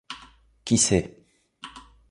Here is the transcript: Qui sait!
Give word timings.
Qui 0.65 0.79
sait! 0.79 1.15